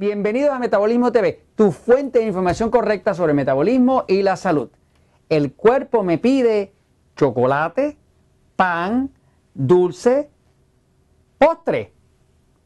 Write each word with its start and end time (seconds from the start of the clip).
Bienvenidos 0.00 0.54
a 0.54 0.58
Metabolismo 0.58 1.12
TV, 1.12 1.44
tu 1.54 1.72
fuente 1.72 2.20
de 2.20 2.24
información 2.24 2.70
correcta 2.70 3.12
sobre 3.12 3.34
metabolismo 3.34 4.06
y 4.08 4.22
la 4.22 4.34
salud. 4.36 4.70
El 5.28 5.52
cuerpo 5.52 6.02
me 6.02 6.16
pide 6.16 6.72
chocolate, 7.16 7.98
pan, 8.56 9.10
dulce, 9.52 10.30
postre. 11.36 11.92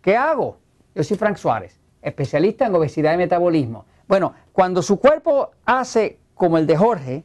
¿Qué 0.01 0.17
hago? 0.17 0.59
Yo 0.95 1.03
soy 1.03 1.17
Frank 1.17 1.37
Suárez, 1.37 1.81
especialista 2.03 2.67
en 2.67 2.77
obesidad 2.77 3.15
y 3.15 3.17
metabolismo. 3.17 3.85
Bueno, 4.07 4.33
cuando 4.53 4.81
su 4.81 5.01
cuerpo 5.01 5.51
hace 5.65 6.21
como 6.37 6.57
el 6.57 6.69
de 6.69 6.77
Jorge, 6.77 7.25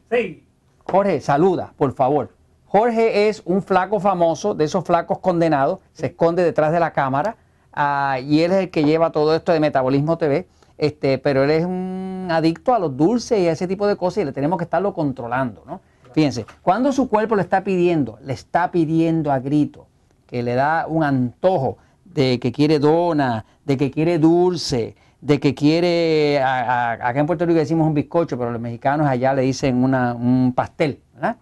Jorge, 0.82 1.20
saluda, 1.20 1.72
por 1.76 1.92
favor. 1.92 2.30
Jorge 2.66 3.28
es 3.28 3.42
un 3.44 3.62
flaco 3.62 4.00
famoso, 4.00 4.56
de 4.56 4.64
esos 4.64 4.82
flacos 4.82 5.20
condenados, 5.20 5.78
se 5.92 6.06
esconde 6.06 6.42
detrás 6.42 6.72
de 6.72 6.80
la 6.80 6.92
cámara 6.92 7.36
Ah, 7.72 8.18
y 8.20 8.40
él 8.40 8.52
es 8.52 8.58
el 8.58 8.70
que 8.70 8.84
lleva 8.84 9.12
todo 9.12 9.34
esto 9.34 9.52
de 9.52 9.60
Metabolismo 9.60 10.18
TV, 10.18 10.48
este, 10.78 11.18
pero 11.18 11.44
él 11.44 11.50
es 11.50 11.64
un 11.64 12.28
adicto 12.30 12.74
a 12.74 12.78
los 12.78 12.96
dulces 12.96 13.38
y 13.38 13.48
a 13.48 13.52
ese 13.52 13.68
tipo 13.68 13.86
de 13.86 13.96
cosas 13.96 14.22
y 14.22 14.24
le 14.24 14.32
tenemos 14.32 14.58
que 14.58 14.64
estarlo 14.64 14.94
controlando, 14.94 15.62
¿no? 15.66 15.80
Fíjense, 16.12 16.46
cuando 16.62 16.92
su 16.92 17.08
cuerpo 17.08 17.36
le 17.36 17.42
está 17.42 17.62
pidiendo, 17.62 18.18
le 18.22 18.32
está 18.32 18.70
pidiendo 18.72 19.30
a 19.30 19.38
grito, 19.38 19.86
que 20.26 20.42
le 20.42 20.54
da 20.54 20.86
un 20.88 21.04
antojo 21.04 21.78
de 22.04 22.40
que 22.40 22.50
quiere 22.50 22.78
dona, 22.78 23.44
de 23.64 23.76
que 23.76 23.90
quiere 23.90 24.18
dulce, 24.18 24.96
de 25.20 25.38
que 25.38 25.54
quiere, 25.54 26.42
acá 26.42 27.20
en 27.20 27.26
Puerto 27.26 27.46
Rico 27.46 27.58
decimos 27.58 27.86
un 27.86 27.94
bizcocho, 27.94 28.38
pero 28.38 28.50
los 28.50 28.60
mexicanos 28.60 29.06
allá 29.06 29.34
le 29.34 29.42
dicen 29.42 29.76
un 29.84 30.52
pastel, 30.56 31.00
¿verdad? 31.14 31.36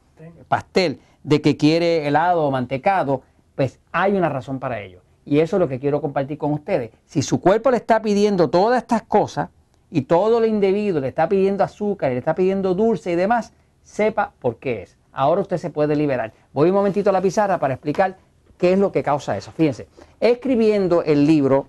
Pastel, 0.48 1.00
de 1.22 1.40
que 1.40 1.56
quiere 1.56 2.06
helado 2.06 2.44
o 2.44 2.50
mantecado, 2.50 3.22
pues 3.54 3.78
hay 3.92 4.14
una 4.14 4.28
razón 4.28 4.58
para 4.58 4.80
ello. 4.80 5.00
Y 5.28 5.40
eso 5.40 5.56
es 5.56 5.60
lo 5.60 5.68
que 5.68 5.78
quiero 5.78 6.00
compartir 6.00 6.38
con 6.38 6.54
ustedes. 6.54 6.90
Si 7.04 7.20
su 7.20 7.38
cuerpo 7.38 7.70
le 7.70 7.76
está 7.76 8.00
pidiendo 8.00 8.48
todas 8.48 8.80
estas 8.80 9.02
cosas 9.02 9.50
y 9.90 10.02
todo 10.02 10.40
lo 10.40 10.46
indebido 10.46 11.00
le 11.00 11.08
está 11.08 11.28
pidiendo 11.28 11.62
azúcar, 11.62 12.12
le 12.12 12.18
está 12.18 12.34
pidiendo 12.34 12.74
dulce 12.74 13.12
y 13.12 13.14
demás, 13.14 13.52
sepa 13.82 14.32
por 14.40 14.56
qué 14.56 14.84
es. 14.84 14.96
Ahora 15.12 15.42
usted 15.42 15.58
se 15.58 15.68
puede 15.68 15.96
liberar. 15.96 16.32
Voy 16.54 16.70
un 16.70 16.76
momentito 16.76 17.10
a 17.10 17.12
la 17.12 17.20
pizarra 17.20 17.58
para 17.58 17.74
explicar 17.74 18.16
qué 18.56 18.72
es 18.72 18.78
lo 18.78 18.90
que 18.90 19.02
causa 19.02 19.36
eso. 19.36 19.52
Fíjense, 19.52 19.86
escribiendo 20.18 21.02
el 21.02 21.26
libro 21.26 21.66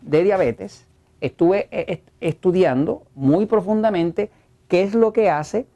de 0.00 0.22
diabetes, 0.22 0.86
estuve 1.20 1.66
eh, 1.72 2.04
estudiando 2.20 3.02
muy 3.16 3.46
profundamente 3.46 4.30
qué 4.68 4.84
es 4.84 4.94
lo 4.94 5.12
que 5.12 5.28
hace 5.28 5.66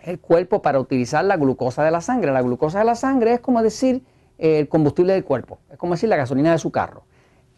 el 0.00 0.18
cuerpo 0.18 0.60
para 0.60 0.80
utilizar 0.80 1.24
la 1.24 1.36
glucosa 1.36 1.84
de 1.84 1.92
la 1.92 2.00
sangre. 2.00 2.32
La 2.32 2.42
glucosa 2.42 2.80
de 2.80 2.84
la 2.84 2.96
sangre 2.96 3.34
es 3.34 3.40
como 3.40 3.62
decir 3.62 4.02
el 4.38 4.68
combustible 4.68 5.12
del 5.12 5.24
cuerpo. 5.24 5.58
Es 5.70 5.78
como 5.78 5.94
decir 5.94 6.08
la 6.08 6.16
gasolina 6.16 6.52
de 6.52 6.58
su 6.58 6.70
carro. 6.70 7.04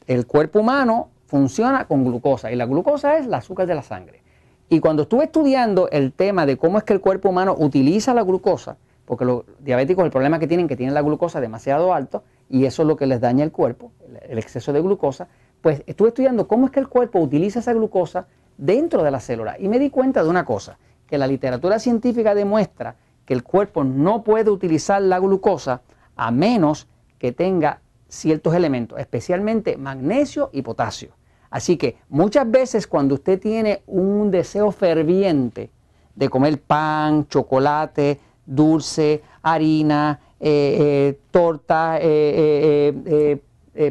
El 0.06 0.26
cuerpo 0.26 0.60
humano 0.60 1.08
funciona 1.26 1.86
con 1.86 2.04
glucosa 2.04 2.52
y 2.52 2.56
la 2.56 2.66
glucosa 2.66 3.16
es 3.18 3.26
el 3.26 3.34
azúcar 3.34 3.66
de 3.66 3.74
la 3.74 3.82
sangre. 3.82 4.22
Y 4.68 4.80
cuando 4.80 5.02
estuve 5.02 5.24
estudiando 5.24 5.88
el 5.90 6.12
tema 6.12 6.46
de 6.46 6.56
cómo 6.56 6.78
es 6.78 6.84
que 6.84 6.92
el 6.92 7.00
cuerpo 7.00 7.28
humano 7.28 7.54
utiliza 7.58 8.14
la 8.14 8.22
glucosa, 8.22 8.76
porque 9.04 9.24
los 9.24 9.44
diabéticos 9.60 10.04
el 10.04 10.10
problema 10.10 10.38
que 10.38 10.46
tienen 10.46 10.66
es 10.66 10.68
que 10.68 10.76
tienen 10.76 10.94
la 10.94 11.02
glucosa 11.02 11.40
demasiado 11.40 11.92
alto 11.92 12.24
y 12.48 12.64
eso 12.64 12.82
es 12.82 12.88
lo 12.88 12.96
que 12.96 13.06
les 13.06 13.20
daña 13.20 13.44
el 13.44 13.52
cuerpo, 13.52 13.92
el 14.28 14.38
exceso 14.38 14.72
de 14.72 14.80
glucosa, 14.80 15.28
pues 15.60 15.82
estuve 15.86 16.08
estudiando 16.08 16.48
cómo 16.48 16.66
es 16.66 16.72
que 16.72 16.80
el 16.80 16.88
cuerpo 16.88 17.18
utiliza 17.18 17.60
esa 17.60 17.72
glucosa 17.72 18.26
dentro 18.56 19.02
de 19.02 19.10
la 19.10 19.20
célula 19.20 19.56
y 19.58 19.68
me 19.68 19.78
di 19.78 19.90
cuenta 19.90 20.22
de 20.22 20.28
una 20.28 20.44
cosa, 20.44 20.78
que 21.06 21.18
la 21.18 21.26
literatura 21.26 21.78
científica 21.78 22.34
demuestra 22.34 22.96
que 23.26 23.34
el 23.34 23.42
cuerpo 23.42 23.84
no 23.84 24.22
puede 24.22 24.50
utilizar 24.50 25.02
la 25.02 25.18
glucosa 25.18 25.82
a 26.16 26.30
menos 26.30 26.88
que 27.18 27.32
tenga 27.32 27.80
ciertos 28.08 28.54
elementos, 28.54 28.98
especialmente 28.98 29.76
magnesio 29.76 30.50
y 30.52 30.62
potasio. 30.62 31.10
Así 31.50 31.76
que 31.76 31.98
muchas 32.08 32.50
veces 32.50 32.86
cuando 32.86 33.14
usted 33.14 33.40
tiene 33.40 33.82
un 33.86 34.30
deseo 34.30 34.72
ferviente 34.72 35.70
de 36.14 36.28
comer 36.28 36.60
pan, 36.60 37.28
chocolate, 37.28 38.20
dulce, 38.44 39.22
harina, 39.42 40.20
eh, 40.40 40.76
eh, 40.80 41.20
torta, 41.30 41.98
eh, 42.00 43.40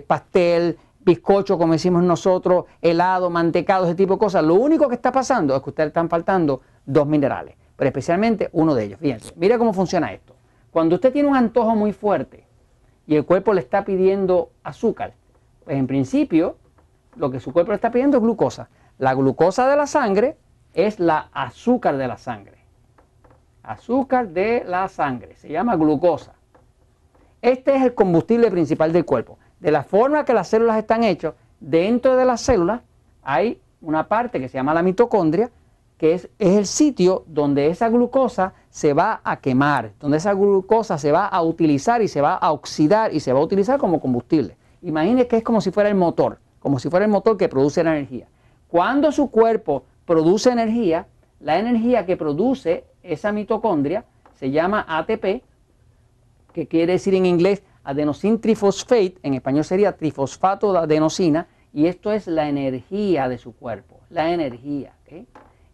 pastel, 0.06 0.78
bizcocho, 1.03 1.57
como 1.57 1.73
decimos 1.73 2.03
nosotros, 2.03 2.66
helado, 2.81 3.29
mantecado, 3.29 3.85
ese 3.85 3.95
tipo 3.95 4.13
de 4.13 4.19
cosas, 4.19 4.44
lo 4.44 4.56
único 4.56 4.88
que 4.88 4.95
está 4.95 5.12
pasando 5.12 5.56
es 5.56 5.62
que 5.62 5.69
a 5.69 5.72
usted 5.72 5.83
le 5.83 5.88
están 5.88 6.09
faltando 6.09 6.62
dos 6.85 7.07
minerales, 7.07 7.56
pero 7.75 7.88
especialmente 7.88 8.50
uno 8.53 8.75
de 8.75 8.85
ellos. 8.85 9.00
Fíjense, 9.00 9.33
mira 9.35 9.57
cómo 9.57 9.73
funciona 9.73 10.13
esto. 10.13 10.32
Cuando 10.73 10.95
usted 10.95 11.13
tiene 11.13 11.29
un 11.29 11.35
antojo 11.35 11.75
muy 11.75 11.94
fuerte 11.94 12.47
y 13.06 13.16
el 13.16 13.25
cuerpo 13.25 13.53
le 13.53 13.61
está 13.61 13.85
pidiendo 13.85 14.50
azúcar, 14.63 15.13
pues 15.63 15.78
en 15.78 15.85
principio 15.85 16.57
lo 17.16 17.29
que 17.29 17.39
su 17.39 17.53
cuerpo 17.53 17.72
le 17.72 17.75
está 17.75 17.91
pidiendo 17.91 18.17
es 18.17 18.23
glucosa. 18.23 18.69
La 18.97 19.13
glucosa 19.13 19.69
de 19.69 19.75
la 19.78 19.85
sangre 19.85 20.35
es 20.73 21.00
la 21.00 21.29
azúcar 21.31 21.97
de 21.97 22.07
la 22.07 22.17
sangre. 22.17 22.57
Azúcar 23.62 24.29
de 24.29 24.63
la 24.66 24.88
sangre, 24.88 25.35
se 25.35 25.47
llama 25.50 25.75
glucosa. 25.75 26.33
Este 27.44 27.75
es 27.75 27.83
el 27.83 27.94
combustible 27.94 28.50
principal 28.50 28.91
del 28.91 29.06
cuerpo. 29.06 29.38
De 29.59 29.69
la 29.69 29.83
forma 29.83 30.25
que 30.25 30.33
las 30.33 30.47
células 30.47 30.79
están 30.79 31.03
hechas, 31.03 31.35
dentro 31.59 32.16
de 32.16 32.25
las 32.25 32.41
células 32.41 32.81
hay 33.22 33.62
una 33.79 34.07
parte 34.07 34.39
que 34.39 34.50
se 34.50 34.57
llama 34.57 34.73
la 34.73 34.81
mitocondria, 34.81 35.51
que 36.03 36.15
es, 36.15 36.29
el 36.37 36.65
sitio 36.65 37.23
donde 37.27 37.67
esa 37.67 37.87
glucosa 37.87 38.55
se 38.69 38.91
va 38.91 39.21
a 39.23 39.39
quemar, 39.39 39.93
donde 40.01 40.17
esa 40.17 40.33
glucosa 40.33 40.97
se 40.97 41.13
va 41.13 41.27
a 41.27 41.41
utilizar 41.41 42.01
y 42.01 42.09
se 42.09 42.19
va 42.19 42.35
a 42.35 42.51
oxidar 42.51 43.13
y 43.13 43.21
se 43.21 43.31
va 43.31 43.39
a 43.39 43.41
utilizar 43.41 43.79
como 43.79 44.01
combustible. 44.01 44.57
Imagine 44.81 45.27
que 45.27 45.37
es 45.37 45.43
como 45.43 45.61
si 45.61 45.71
fuera 45.71 45.87
el 45.87 45.95
motor, 45.95 46.39
como 46.59 46.77
si 46.77 46.89
fuera 46.89 47.05
el 47.05 47.11
motor 47.11 47.37
que 47.37 47.47
produce 47.47 47.85
la 47.85 47.95
energía. 47.95 48.27
Cuando 48.67 49.13
su 49.13 49.31
cuerpo 49.31 49.85
produce 50.05 50.49
energía, 50.49 51.07
la 51.39 51.57
energía 51.57 52.05
que 52.05 52.17
produce 52.17 52.83
esa 53.01 53.31
mitocondria 53.31 54.03
se 54.33 54.51
llama 54.51 54.85
ATP, 54.85 55.41
que 56.51 56.67
quiere 56.67 56.91
decir 56.91 57.15
en 57.15 57.25
inglés 57.25 57.63
adenosine 57.85 58.39
trifosfate, 58.39 59.19
en 59.23 59.35
español 59.35 59.63
sería 59.63 59.95
trifosfato 59.95 60.73
de 60.73 60.79
adenosina, 60.79 61.47
y 61.71 61.85
esto 61.85 62.11
es 62.11 62.27
la 62.27 62.49
energía 62.49 63.29
de 63.29 63.37
su 63.37 63.55
cuerpo, 63.55 64.01
la 64.09 64.33
energía. 64.33 64.91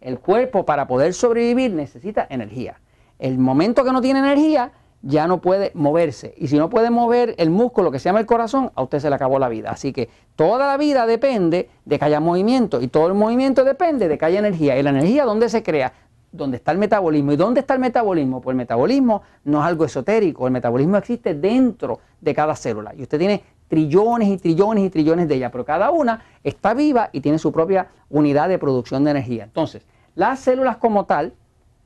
El 0.02 0.20
cuerpo 0.20 0.66
para 0.66 0.88
poder 0.88 1.14
sobrevivir 1.14 1.72
necesita 1.74 2.26
energía. 2.30 2.80
El 3.18 3.38
momento 3.38 3.84
que 3.84 3.92
no 3.92 4.02
tiene 4.02 4.20
energía 4.20 4.72
ya 5.02 5.28
no 5.28 5.42
puede 5.42 5.72
moverse. 5.74 6.34
Y 6.38 6.48
si 6.48 6.58
no 6.58 6.70
puede 6.70 6.90
mover 6.90 7.36
el 7.38 7.50
músculo 7.50 7.92
que 7.92 8.00
se 8.00 8.06
llama 8.06 8.20
el 8.20 8.26
corazón, 8.26 8.72
a 8.76 8.82
usted 8.82 9.00
se 9.00 9.09
le 9.09 9.16
acabó 9.16 9.40
la 9.40 9.50
vida. 9.50 9.72
Así 9.72 9.94
que 9.94 10.09
toda 10.36 10.68
la 10.68 10.78
vida 10.78 11.06
depende 11.06 11.70
de 11.86 12.00
que 12.00 12.06
haya 12.06 12.20
movimiento 12.20 12.82
y 12.82 12.88
todo 12.88 13.08
el 13.08 13.14
movimiento 13.14 13.64
depende 13.64 14.08
de 14.08 14.18
que 14.18 14.26
haya 14.26 14.40
energía. 14.40 14.78
¿Y 14.78 14.84
la 14.84 14.90
energía 14.92 15.26
dónde 15.26 15.50
se 15.50 15.64
crea? 15.64 15.94
Donde 16.32 16.58
está 16.58 16.72
el 16.72 16.78
metabolismo. 16.78 17.32
¿Y 17.32 17.36
dónde 17.38 17.62
está 17.62 17.74
el 17.74 17.80
metabolismo? 17.80 18.42
Pues 18.42 18.54
el 18.54 18.58
metabolismo 18.58 19.22
no 19.46 19.59
es 19.59 19.66
algo 19.66 19.86
esotérico. 19.86 20.48
El 20.48 20.54
metabolismo 20.54 20.98
existe 20.98 21.34
dentro 21.34 22.00
de 22.22 22.34
cada 22.34 22.56
célula. 22.56 22.94
Y 22.96 23.04
usted 23.04 23.18
tiene 23.18 23.44
trillones 23.69 24.28
y 24.28 24.38
trillones 24.38 24.84
y 24.84 24.90
trillones 24.90 25.30
de 25.30 25.35
ellas, 25.35 25.52
pero 25.52 25.63
cada 25.63 25.91
una 25.91 26.24
está 26.44 26.74
viva 26.74 27.09
y 27.13 27.22
tiene 27.22 27.40
su 27.40 27.53
propia 27.53 27.88
unidad 28.09 28.50
de 28.50 28.59
producción 28.59 29.06
de 29.06 29.12
energía. 29.12 29.46
Entonces, 29.46 29.85
las 30.16 30.40
células 30.40 30.78
como 30.78 31.06
tal, 31.06 31.34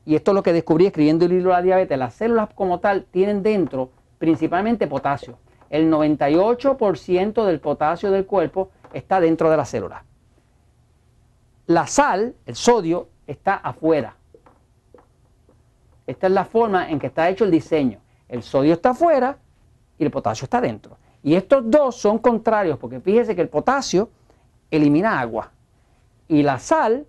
y 0.06 0.16
esto 0.16 0.32
es 0.32 0.36
lo 0.36 0.44
que 0.44 0.54
descubrí 0.54 0.88
escribiendo 0.88 1.26
el 1.26 1.32
libro 1.32 1.52
de 1.52 1.58
la 1.58 1.62
diabetes, 1.62 2.00
las 2.00 2.16
células 2.16 2.50
como 2.56 2.80
tal 2.80 3.06
tienen 3.12 3.44
dentro 3.44 3.92
principalmente 4.18 4.88
potasio. 4.88 5.38
El 5.70 5.92
98% 5.92 7.46
del 7.46 7.60
potasio 7.60 8.12
del 8.12 8.26
cuerpo 8.26 8.70
está 8.94 9.20
dentro 9.20 9.50
de 9.50 9.58
la 9.58 9.66
célula. 9.66 10.06
La 11.66 11.88
sal, 11.88 12.36
el 12.46 12.56
sodio, 12.56 13.10
está 13.28 13.56
afuera. 13.56 14.16
Esta 16.06 16.28
es 16.28 16.34
la 16.34 16.46
forma 16.46 16.90
en 16.90 17.00
que 17.00 17.08
está 17.08 17.30
hecho 17.30 17.44
el 17.46 17.52
diseño. 17.52 18.00
El 18.30 18.44
sodio 18.44 18.74
está 18.74 18.92
afuera 18.92 19.38
y 19.98 20.04
el 20.04 20.12
potasio 20.12 20.46
está 20.46 20.62
dentro. 20.62 20.98
Y 21.24 21.36
estos 21.36 21.64
dos 21.66 21.96
son 21.96 22.20
contrarios 22.20 22.78
porque 22.78 23.00
fíjese 23.00 23.36
que 23.36 23.42
el 23.42 23.50
potasio 23.50 24.10
elimina 24.70 25.20
agua 25.20 25.52
y 26.28 26.44
la 26.44 26.60
sal, 26.60 27.06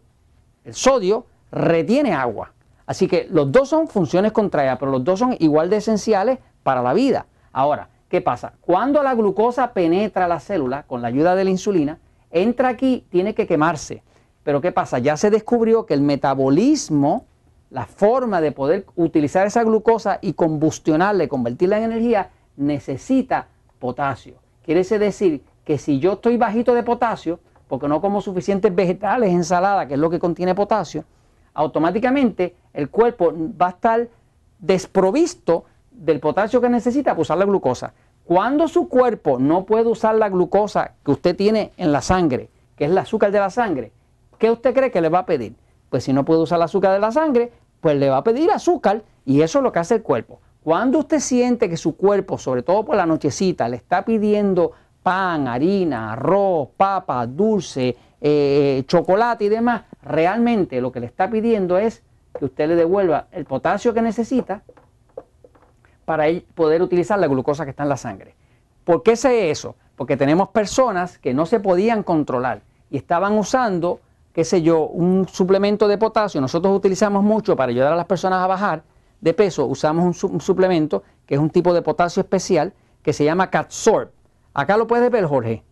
el 0.64 0.74
sodio, 0.74 1.26
retiene 1.50 2.12
agua. 2.12 2.52
Así 2.86 3.08
que 3.08 3.26
los 3.30 3.50
dos 3.50 3.68
son 3.68 3.88
funciones 3.88 4.32
contrarias, 4.32 4.78
pero 4.78 4.92
los 4.92 5.02
dos 5.02 5.18
son 5.18 5.36
igual 5.40 5.70
de 5.70 5.78
esenciales 5.78 6.38
para 6.62 6.82
la 6.82 6.92
vida. 6.92 7.26
Ahora, 7.52 7.88
¿qué 8.08 8.20
pasa? 8.20 8.54
Cuando 8.60 9.02
la 9.02 9.14
glucosa 9.14 9.72
penetra 9.72 10.28
la 10.28 10.40
célula 10.40 10.84
con 10.84 11.02
la 11.02 11.08
ayuda 11.08 11.34
de 11.34 11.44
la 11.44 11.50
insulina, 11.50 11.98
entra 12.30 12.68
aquí, 12.68 13.06
tiene 13.10 13.34
que 13.34 13.46
quemarse. 13.46 14.02
Pero 14.42 14.60
¿qué 14.60 14.70
pasa? 14.70 14.98
Ya 14.98 15.16
se 15.16 15.30
descubrió 15.30 15.86
que 15.86 15.94
el 15.94 16.02
metabolismo, 16.02 17.24
la 17.70 17.86
forma 17.86 18.40
de 18.40 18.52
poder 18.52 18.86
utilizar 18.94 19.46
esa 19.46 19.64
glucosa 19.64 20.18
y 20.20 20.34
combustionarla 20.34 21.24
y 21.24 21.28
convertirla 21.28 21.78
en 21.78 21.84
energía, 21.84 22.30
necesita 22.56 23.48
potasio. 23.84 24.36
Quiere 24.64 24.82
decir 24.82 25.42
que 25.62 25.76
si 25.76 25.98
yo 25.98 26.14
estoy 26.14 26.38
bajito 26.38 26.72
de 26.72 26.82
potasio, 26.82 27.38
porque 27.68 27.86
no 27.86 28.00
como 28.00 28.22
suficientes 28.22 28.74
vegetales, 28.74 29.30
ensalada, 29.30 29.86
que 29.86 29.92
es 29.92 30.00
lo 30.00 30.08
que 30.08 30.18
contiene 30.18 30.54
potasio, 30.54 31.04
automáticamente 31.52 32.56
el 32.72 32.88
cuerpo 32.88 33.34
va 33.60 33.66
a 33.66 33.70
estar 33.70 34.08
desprovisto 34.58 35.66
del 35.90 36.18
potasio 36.18 36.62
que 36.62 36.70
necesita 36.70 37.10
para 37.10 37.20
usar 37.20 37.36
la 37.36 37.44
glucosa. 37.44 37.92
Cuando 38.24 38.68
su 38.68 38.88
cuerpo 38.88 39.38
no 39.38 39.66
puede 39.66 39.90
usar 39.90 40.14
la 40.14 40.30
glucosa 40.30 40.94
que 41.04 41.10
usted 41.10 41.36
tiene 41.36 41.72
en 41.76 41.92
la 41.92 42.00
sangre, 42.00 42.48
que 42.76 42.86
es 42.86 42.90
el 42.90 42.96
azúcar 42.96 43.32
de 43.32 43.40
la 43.40 43.50
sangre, 43.50 43.92
¿qué 44.38 44.50
usted 44.50 44.72
cree 44.72 44.90
que 44.90 45.02
le 45.02 45.10
va 45.10 45.18
a 45.18 45.26
pedir? 45.26 45.56
Pues 45.90 46.04
si 46.04 46.14
no 46.14 46.24
puede 46.24 46.40
usar 46.40 46.56
el 46.56 46.62
azúcar 46.62 46.92
de 46.92 47.00
la 47.00 47.12
sangre, 47.12 47.52
pues 47.82 47.98
le 47.98 48.08
va 48.08 48.16
a 48.16 48.24
pedir 48.24 48.50
azúcar 48.50 49.02
y 49.26 49.42
eso 49.42 49.58
es 49.58 49.62
lo 49.62 49.72
que 49.72 49.80
hace 49.80 49.96
el 49.96 50.02
cuerpo. 50.02 50.40
Cuando 50.64 51.00
usted 51.00 51.20
siente 51.20 51.68
que 51.68 51.76
su 51.76 51.94
cuerpo, 51.94 52.38
sobre 52.38 52.62
todo 52.62 52.86
por 52.86 52.96
la 52.96 53.04
nochecita, 53.04 53.68
le 53.68 53.76
está 53.76 54.02
pidiendo 54.02 54.72
pan, 55.02 55.46
harina, 55.46 56.14
arroz, 56.14 56.70
papa, 56.74 57.26
dulce, 57.26 57.94
eh, 58.18 58.82
chocolate 58.86 59.44
y 59.44 59.50
demás, 59.50 59.82
realmente 60.02 60.80
lo 60.80 60.90
que 60.90 61.00
le 61.00 61.06
está 61.06 61.28
pidiendo 61.28 61.76
es 61.76 62.02
que 62.38 62.46
usted 62.46 62.66
le 62.66 62.76
devuelva 62.76 63.26
el 63.32 63.44
potasio 63.44 63.92
que 63.92 64.00
necesita 64.00 64.62
para 66.06 66.24
poder 66.54 66.80
utilizar 66.80 67.18
la 67.18 67.26
glucosa 67.26 67.64
que 67.64 67.70
está 67.72 67.82
en 67.82 67.90
la 67.90 67.98
sangre. 67.98 68.34
¿Por 68.84 69.02
qué 69.02 69.16
sé 69.16 69.50
eso? 69.50 69.76
Porque 69.96 70.16
tenemos 70.16 70.48
personas 70.48 71.18
que 71.18 71.34
no 71.34 71.44
se 71.44 71.60
podían 71.60 72.02
controlar 72.02 72.62
y 72.90 72.96
estaban 72.96 73.36
usando, 73.36 74.00
qué 74.32 74.44
sé 74.44 74.62
yo, 74.62 74.86
un 74.86 75.28
suplemento 75.28 75.88
de 75.88 75.98
potasio. 75.98 76.40
Nosotros 76.40 76.74
utilizamos 76.74 77.22
mucho 77.22 77.54
para 77.54 77.68
ayudar 77.68 77.92
a 77.92 77.96
las 77.96 78.06
personas 78.06 78.42
a 78.42 78.46
bajar 78.46 78.93
de 79.24 79.32
peso, 79.32 79.64
usamos 79.64 80.22
un, 80.22 80.40
suplemento 80.42 81.02
que 81.24 81.34
es 81.34 81.40
un 81.40 81.48
tipo 81.48 81.72
de 81.72 81.80
potasio 81.80 82.20
especial 82.20 82.74
que 83.02 83.14
se 83.14 83.24
llama 83.24 83.48
Catsorb. 83.48 84.10
Acá 84.52 84.76
lo 84.76 84.86
puedes 84.86 85.10
ver, 85.10 85.24
Jorge. 85.24 85.64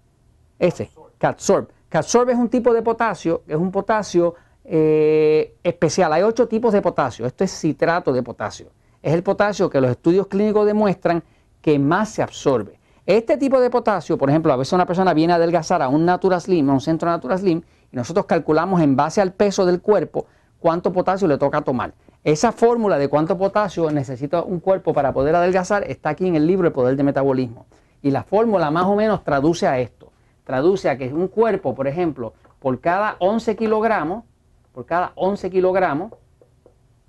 Este, 0.58 0.90
Catsorb. 1.18 1.68
Catsorb 1.90 2.30
es 2.30 2.38
un 2.38 2.48
tipo 2.48 2.72
de 2.72 2.80
potasio, 2.80 3.42
es 3.46 3.56
un 3.56 3.70
potasio 3.70 4.36
eh, 4.64 5.54
especial. 5.62 6.14
Hay 6.14 6.22
ocho 6.22 6.48
tipos 6.48 6.72
de 6.72 6.80
potasio. 6.80 7.26
Esto 7.26 7.44
es 7.44 7.50
citrato 7.50 8.10
de 8.14 8.22
potasio. 8.22 8.70
Es 9.02 9.12
el 9.12 9.22
potasio 9.22 9.68
que 9.68 9.82
los 9.82 9.90
estudios 9.90 10.28
clínicos 10.28 10.64
demuestran 10.64 11.22
que 11.60 11.78
más 11.78 12.08
se 12.08 12.22
absorbe. 12.22 12.80
Este 13.04 13.36
tipo 13.36 13.60
de 13.60 13.68
potasio, 13.68 14.16
por 14.16 14.30
ejemplo, 14.30 14.50
a 14.50 14.56
veces 14.56 14.72
una 14.72 14.86
persona 14.86 15.12
viene 15.12 15.34
a 15.34 15.36
adelgazar 15.36 15.82
a 15.82 15.88
un 15.88 16.06
Natura 16.06 16.40
Slim, 16.40 16.70
a 16.70 16.72
un 16.72 16.80
centro 16.80 17.10
Natura 17.10 17.36
Slim, 17.36 17.60
y 17.92 17.96
nosotros 17.96 18.24
calculamos 18.24 18.80
en 18.80 18.96
base 18.96 19.20
al 19.20 19.34
peso 19.34 19.66
del 19.66 19.82
cuerpo 19.82 20.24
cuánto 20.58 20.90
potasio 20.90 21.28
le 21.28 21.36
toca 21.36 21.60
tomar. 21.60 21.92
Esa 22.24 22.52
fórmula 22.52 22.98
de 22.98 23.08
cuánto 23.08 23.36
potasio 23.36 23.90
necesita 23.90 24.42
un 24.42 24.60
cuerpo 24.60 24.94
para 24.94 25.12
poder 25.12 25.34
adelgazar 25.34 25.82
está 25.90 26.10
aquí 26.10 26.28
en 26.28 26.36
el 26.36 26.46
libro 26.46 26.68
El 26.68 26.72
Poder 26.72 26.94
de 26.96 27.02
Metabolismo. 27.02 27.66
Y 28.00 28.12
la 28.12 28.22
fórmula 28.22 28.70
más 28.70 28.84
o 28.84 28.94
menos 28.94 29.24
traduce 29.24 29.66
a 29.66 29.80
esto. 29.80 30.12
Traduce 30.44 30.88
a 30.88 30.96
que 30.96 31.12
un 31.12 31.26
cuerpo, 31.26 31.74
por 31.74 31.88
ejemplo, 31.88 32.32
por 32.60 32.80
cada 32.80 33.16
11 33.18 33.56
kilogramos, 33.56 34.24
por 34.72 34.86
cada 34.86 35.10
11 35.16 35.50
kilogramos 35.50 36.12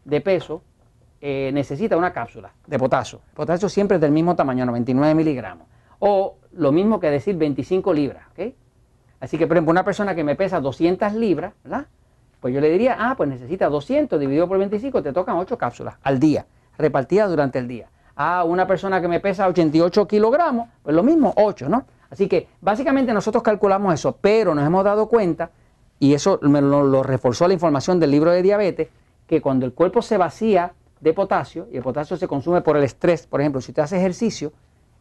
de 0.04 0.20
peso, 0.20 0.64
eh, 1.22 1.52
necesita 1.54 1.96
una 1.96 2.12
cápsula 2.12 2.52
de 2.66 2.80
potasio. 2.80 3.22
Potasio 3.36 3.70
siempre 3.70 3.96
es 3.96 4.02
del 4.02 4.12
mismo 4.12 4.36
tamaño, 4.36 4.66
99 4.66 5.14
miligramos. 5.14 5.68
O 6.00 6.38
lo 6.54 6.72
mismo 6.72 7.00
que 7.00 7.12
decir 7.12 7.38
25 7.38 7.94
libras. 7.94 8.24
Así 9.20 9.38
que, 9.38 9.46
por 9.46 9.58
ejemplo, 9.58 9.70
una 9.72 9.86
persona 9.86 10.16
que 10.16 10.24
me 10.24 10.36
pesa 10.36 10.60
200 10.60 11.14
libras, 11.14 11.54
¿verdad? 11.64 11.86
Pues 12.44 12.54
yo 12.54 12.60
le 12.60 12.70
diría, 12.70 12.98
ah, 13.00 13.16
pues 13.16 13.30
necesita 13.30 13.70
200 13.70 14.20
dividido 14.20 14.50
por 14.50 14.58
25, 14.58 15.02
te 15.02 15.14
tocan 15.14 15.38
8 15.38 15.58
cápsulas 15.58 15.96
al 16.04 16.20
día, 16.20 16.46
repartidas 16.78 17.30
durante 17.30 17.58
el 17.58 17.70
día. 17.70 17.88
Ah, 18.18 18.44
una 18.44 18.68
persona 18.68 19.00
que 19.00 19.08
me 19.08 19.22
pesa 19.22 19.48
88 19.48 20.06
kilogramos, 20.10 20.68
pues 20.84 20.94
lo 20.94 21.04
mismo, 21.04 21.34
8, 21.38 21.70
¿no? 21.70 21.86
Así 22.10 22.28
que 22.28 22.50
básicamente 22.60 23.14
nosotros 23.14 23.44
calculamos 23.44 23.94
eso, 23.94 24.18
pero 24.20 24.54
nos 24.54 24.68
hemos 24.68 24.84
dado 24.84 25.08
cuenta, 25.08 25.52
y 26.00 26.16
eso 26.16 26.38
me 26.42 26.60
lo, 26.60 27.02
reforzó 27.02 27.48
la 27.48 27.54
información 27.54 27.98
del 27.98 28.12
libro 28.12 28.32
de 28.32 28.42
diabetes, 28.42 28.90
que 29.26 29.40
cuando 29.40 29.66
el 29.66 29.72
cuerpo 29.72 30.02
se 30.02 30.18
vacía 30.18 30.74
de 31.00 31.14
potasio, 31.14 31.70
y 31.72 31.78
el 31.78 31.82
potasio 31.82 32.18
se 32.18 32.28
consume 32.28 32.60
por 32.60 32.76
el 32.76 32.84
estrés, 32.84 33.26
por 33.26 33.40
ejemplo, 33.40 33.62
si 33.62 33.72
usted 33.72 33.84
hace 33.84 33.96
ejercicio 33.96 34.52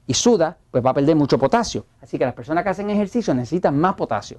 y 0.06 0.14
suda, 0.14 0.58
pues 0.70 0.86
va 0.86 0.90
a 0.90 0.94
perder 0.94 1.16
mucho 1.16 1.38
potasio. 1.38 1.86
Así 2.00 2.18
que 2.18 2.24
las 2.24 2.34
personas 2.34 2.62
que 2.62 2.70
hacen 2.70 2.88
ejercicio 2.88 3.34
necesitan 3.34 3.76
más 3.76 3.94
potasio. 3.94 4.38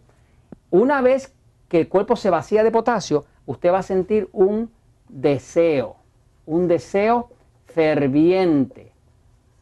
Una 0.70 1.02
vez 1.02 1.34
que 1.74 1.80
el 1.80 1.90
cuerpo 1.90 2.16
se 2.16 2.30
vacía 2.30 2.64
de 2.64 2.70
potasio, 2.70 3.26
usted 3.48 3.74
va 3.74 3.80
a 3.80 3.82
sentir 3.82 4.30
un 4.32 4.70
deseo, 5.10 5.96
un 6.46 6.68
deseo 6.68 7.32
ferviente, 7.66 8.92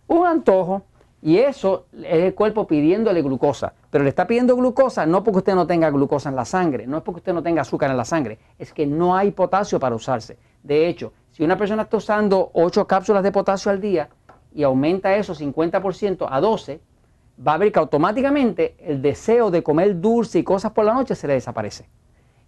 un 0.08 0.28
antojo, 0.28 0.84
y 1.22 1.38
eso 1.38 1.86
es 1.94 2.22
el 2.26 2.36
cuerpo 2.36 2.68
pidiéndole 2.68 3.22
glucosa. 3.22 3.72
Pero 3.90 4.04
le 4.04 4.10
está 4.10 4.28
pidiendo 4.28 4.58
glucosa 4.58 5.06
no 5.06 5.24
porque 5.24 5.38
usted 5.38 5.56
no 5.56 5.66
tenga 5.66 5.90
glucosa 5.90 6.28
en 6.28 6.36
la 6.36 6.44
sangre, 6.44 6.86
no 6.86 6.98
es 6.98 7.04
porque 7.04 7.20
usted 7.20 7.34
no 7.34 7.44
tenga 7.44 7.62
azúcar 7.62 7.90
en 7.90 7.96
la 7.96 8.04
sangre, 8.04 8.40
es 8.60 8.74
que 8.74 8.86
no 8.86 9.16
hay 9.16 9.32
potasio 9.32 9.80
para 9.80 9.96
usarse. 9.96 10.38
De 10.64 10.90
hecho, 10.90 11.14
si 11.32 11.46
una 11.46 11.58
persona 11.58 11.84
está 11.84 11.96
usando 11.96 12.52
8 12.52 12.88
cápsulas 12.88 13.24
de 13.24 13.32
potasio 13.32 13.72
al 13.72 13.80
día 13.80 14.10
y 14.54 14.64
aumenta 14.64 15.16
eso 15.16 15.34
50% 15.34 16.28
a 16.30 16.42
12, 16.42 16.82
va 17.46 17.54
a 17.54 17.58
ver 17.58 17.72
que 17.72 17.80
automáticamente 17.80 18.76
el 18.80 19.02
deseo 19.02 19.52
de 19.52 19.64
comer 19.64 20.00
dulce 20.00 20.40
y 20.40 20.44
cosas 20.44 20.72
por 20.72 20.86
la 20.86 20.94
noche 20.94 21.16
se 21.16 21.28
le 21.28 21.34
desaparece. 21.34 21.90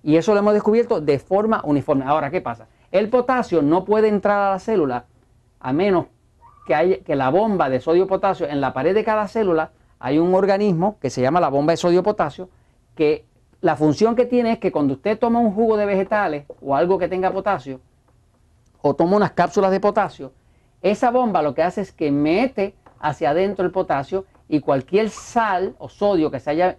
Y 0.04 0.18
eso 0.18 0.34
lo 0.34 0.40
hemos 0.40 0.54
descubierto 0.54 1.02
de 1.02 1.18
forma 1.20 1.62
uniforme. 1.64 2.06
Ahora, 2.06 2.30
¿qué 2.30 2.42
pasa? 2.42 2.68
El 2.92 3.10
potasio 3.10 3.62
no 3.62 3.86
puede 3.86 4.08
entrar 4.08 4.40
a 4.40 4.52
la 4.52 4.60
célula 4.60 5.06
a 5.60 5.74
menos 5.74 6.08
que, 6.68 6.76
haya, 6.76 7.00
que 7.04 7.16
la 7.16 7.30
bomba 7.30 7.70
de 7.70 7.80
sodio-potasio, 7.80 8.48
en 8.48 8.62
la 8.62 8.74
pared 8.74 8.94
de 8.94 9.04
cada 9.04 9.28
célula 9.28 9.72
hay 10.00 10.20
un 10.20 10.36
organismo 10.36 10.98
que 11.00 11.10
se 11.10 11.22
llama 11.22 11.40
la 11.40 11.50
bomba 11.50 11.72
de 11.72 11.78
sodio-potasio, 11.78 12.50
que 12.96 13.26
la 13.62 13.78
función 13.78 14.16
que 14.16 14.26
tiene 14.26 14.52
es 14.52 14.60
que 14.60 14.72
cuando 14.72 14.96
usted 14.96 15.18
toma 15.18 15.40
un 15.40 15.54
jugo 15.54 15.78
de 15.78 15.86
vegetales 15.86 16.46
o 16.62 16.76
algo 16.76 17.00
que 17.00 17.08
tenga 17.08 17.32
potasio, 17.32 17.80
o 18.82 18.94
toma 18.94 19.16
unas 19.16 19.32
cápsulas 19.32 19.72
de 19.72 19.80
potasio, 19.80 20.34
esa 20.82 21.10
bomba 21.10 21.42
lo 21.42 21.56
que 21.56 21.64
hace 21.64 21.80
es 21.80 21.94
que 21.94 22.12
mete 22.12 22.76
hacia 23.00 23.30
adentro 23.30 23.66
el 23.66 23.72
potasio 23.72 24.26
y 24.48 24.60
cualquier 24.60 25.10
sal 25.10 25.76
o 25.80 25.90
sodio 25.90 26.30
que 26.32 26.40
se 26.40 26.52
haya 26.52 26.78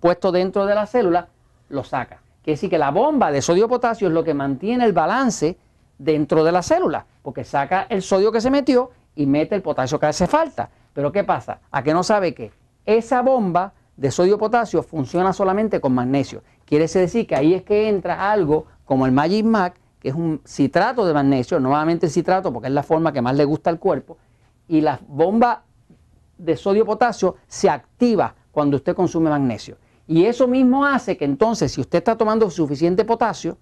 puesto 0.00 0.32
dentro 0.32 0.66
de 0.66 0.74
la 0.74 0.86
célula 0.86 1.28
lo 1.68 1.84
saca. 1.84 2.20
Quiere 2.42 2.56
decir 2.56 2.70
que 2.70 2.78
la 2.78 2.90
bomba 2.90 3.30
de 3.30 3.40
sodio-potasio 3.40 4.08
es 4.08 4.14
lo 4.14 4.22
que 4.22 4.34
mantiene 4.34 4.84
el 4.84 4.92
balance 4.92 5.56
dentro 5.98 6.44
de 6.44 6.52
la 6.52 6.62
célula, 6.62 7.06
porque 7.22 7.44
saca 7.44 7.86
el 7.88 8.02
sodio 8.02 8.30
que 8.30 8.40
se 8.40 8.50
metió 8.50 8.90
y 9.14 9.26
mete 9.26 9.54
el 9.54 9.62
potasio 9.62 9.98
que 9.98 10.06
hace 10.06 10.26
falta. 10.26 10.68
Pero 10.92 11.10
¿qué 11.10 11.24
pasa? 11.24 11.60
¿A 11.70 11.82
que 11.82 11.94
no 11.94 12.02
sabe 12.02 12.34
que 12.34 12.52
esa 12.84 13.22
bomba 13.22 13.72
de 13.96 14.10
sodio-potasio 14.10 14.82
funciona 14.82 15.32
solamente 15.32 15.80
con 15.80 15.94
magnesio? 15.94 16.42
Quiere 16.66 16.86
decir 16.86 17.26
que 17.26 17.34
ahí 17.34 17.54
es 17.54 17.62
que 17.62 17.88
entra 17.88 18.30
algo 18.30 18.66
como 18.84 19.06
el 19.06 19.12
Magic 19.12 19.44
Mac, 19.46 19.76
que 19.98 20.10
es 20.10 20.14
un 20.14 20.42
citrato 20.44 21.06
de 21.06 21.14
magnesio, 21.14 21.58
nuevamente 21.60 22.10
citrato 22.10 22.52
porque 22.52 22.68
es 22.68 22.74
la 22.74 22.82
forma 22.82 23.12
que 23.12 23.22
más 23.22 23.34
le 23.36 23.46
gusta 23.46 23.70
al 23.70 23.78
cuerpo, 23.78 24.18
y 24.68 24.82
la 24.82 25.00
bomba 25.08 25.62
de 26.44 26.56
sodio-potasio 26.56 27.36
se 27.46 27.70
activa 27.70 28.34
cuando 28.50 28.76
usted 28.76 28.94
consume 28.94 29.30
magnesio. 29.30 29.76
Y 30.06 30.24
eso 30.26 30.46
mismo 30.46 30.84
hace 30.84 31.16
que 31.16 31.24
entonces, 31.24 31.72
si 31.72 31.80
usted 31.80 31.98
está 31.98 32.16
tomando 32.16 32.50
suficiente 32.50 33.04
potasio, 33.04 33.56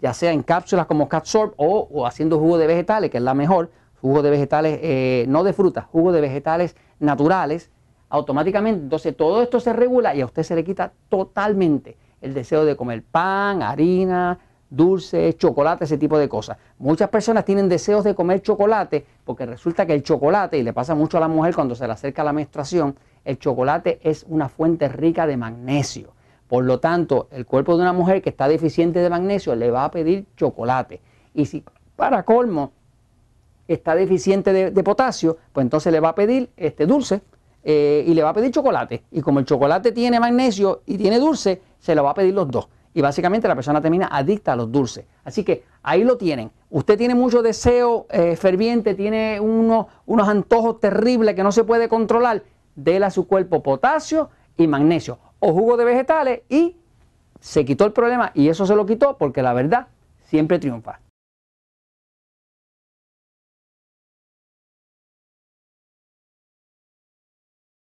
ya 0.00 0.14
sea 0.14 0.32
en 0.32 0.42
cápsulas 0.42 0.86
como 0.86 1.08
Catsorb 1.08 1.54
o, 1.56 2.06
haciendo 2.06 2.38
jugo 2.38 2.56
de 2.56 2.68
vegetales, 2.68 3.10
que 3.10 3.16
es 3.16 3.22
la 3.22 3.34
mejor, 3.34 3.70
jugo 4.00 4.22
de 4.22 4.30
vegetales, 4.30 4.78
eh, 4.82 5.24
no 5.28 5.42
de 5.42 5.52
frutas, 5.52 5.86
jugo 5.86 6.12
de 6.12 6.20
vegetales 6.20 6.76
naturales, 7.00 7.70
automáticamente, 8.10 8.82
entonces 8.84 9.16
todo 9.16 9.42
esto 9.42 9.60
se 9.60 9.72
regula 9.72 10.14
y 10.14 10.20
a 10.20 10.24
usted 10.24 10.42
se 10.42 10.54
le 10.54 10.64
quita 10.64 10.92
totalmente 11.08 11.98
el 12.20 12.32
deseo 12.32 12.64
de 12.64 12.76
comer 12.76 13.02
pan, 13.02 13.62
harina, 13.62 14.38
dulce, 14.70 15.34
chocolate, 15.36 15.84
ese 15.84 15.98
tipo 15.98 16.18
de 16.18 16.28
cosas. 16.28 16.58
Muchas 16.78 17.08
personas 17.08 17.44
tienen 17.44 17.68
deseos 17.68 18.04
de 18.04 18.14
comer 18.14 18.42
chocolate 18.42 19.04
porque 19.24 19.46
resulta 19.46 19.86
que 19.86 19.94
el 19.94 20.02
chocolate, 20.02 20.58
y 20.58 20.62
le 20.62 20.72
pasa 20.72 20.94
mucho 20.94 21.16
a 21.16 21.20
la 21.20 21.28
mujer 21.28 21.54
cuando 21.54 21.74
se 21.74 21.86
le 21.86 21.92
acerca 21.92 22.24
la 22.24 22.32
menstruación, 22.32 22.96
el 23.24 23.38
chocolate 23.38 24.00
es 24.02 24.24
una 24.28 24.48
fuente 24.48 24.88
rica 24.88 25.26
de 25.26 25.36
magnesio. 25.36 26.12
Por 26.48 26.64
lo 26.64 26.80
tanto, 26.80 27.28
el 27.30 27.44
cuerpo 27.44 27.76
de 27.76 27.82
una 27.82 27.92
mujer 27.92 28.22
que 28.22 28.30
está 28.30 28.48
deficiente 28.48 29.00
de 29.00 29.10
magnesio 29.10 29.54
le 29.54 29.70
va 29.70 29.84
a 29.84 29.90
pedir 29.90 30.26
chocolate. 30.36 31.00
Y 31.34 31.44
si 31.46 31.62
para 31.94 32.22
colmo 32.22 32.72
está 33.66 33.94
deficiente 33.94 34.52
de, 34.70 34.82
potasio, 34.82 35.36
pues 35.52 35.64
entonces 35.64 35.92
le 35.92 36.00
va 36.00 36.10
a 36.10 36.14
pedir 36.14 36.48
este 36.56 36.86
dulce 36.86 37.20
eh, 37.62 38.02
y 38.06 38.14
le 38.14 38.22
va 38.22 38.30
a 38.30 38.34
pedir 38.34 38.50
chocolate. 38.50 39.04
Y 39.10 39.20
como 39.20 39.40
el 39.40 39.44
chocolate 39.44 39.92
tiene 39.92 40.18
magnesio 40.18 40.80
y 40.86 40.96
tiene 40.96 41.18
dulce, 41.18 41.60
se 41.78 41.94
lo 41.94 42.02
va 42.02 42.10
a 42.10 42.14
pedir 42.14 42.32
los 42.32 42.50
dos. 42.50 42.68
Y 42.94 43.00
básicamente 43.00 43.48
la 43.48 43.54
persona 43.54 43.80
termina 43.80 44.08
adicta 44.10 44.52
a 44.52 44.56
los 44.56 44.70
dulces. 44.72 45.04
Así 45.24 45.44
que 45.44 45.64
ahí 45.82 46.04
lo 46.04 46.16
tienen. 46.16 46.50
Usted 46.70 46.98
tiene 46.98 47.14
mucho 47.14 47.42
deseo 47.42 48.06
eh, 48.10 48.36
ferviente, 48.36 48.94
tiene 48.94 49.40
unos, 49.40 49.86
unos 50.06 50.28
antojos 50.28 50.80
terribles 50.80 51.34
que 51.34 51.42
no 51.42 51.52
se 51.52 51.64
puede 51.64 51.88
controlar 51.88 52.42
déle 52.74 53.06
a 53.06 53.10
su 53.10 53.26
cuerpo 53.26 53.62
potasio 53.62 54.30
y 54.56 54.66
magnesio 54.66 55.18
o 55.40 55.52
jugo 55.52 55.76
de 55.76 55.84
vegetales 55.84 56.40
y 56.48 56.76
se 57.40 57.64
quitó 57.64 57.84
el 57.84 57.92
problema 57.92 58.32
y 58.34 58.48
eso 58.48 58.66
se 58.66 58.74
lo 58.74 58.86
quitó 58.86 59.16
porque 59.16 59.42
la 59.42 59.52
verdad 59.52 59.88
siempre 60.24 60.58
triunfa. 60.58 61.00